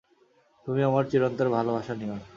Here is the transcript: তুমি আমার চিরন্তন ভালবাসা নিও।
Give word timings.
তুমি 0.67 0.81
আমার 0.83 1.03
চিরন্তন 1.11 1.47
ভালবাসা 1.55 1.93
নিও। 1.99 2.17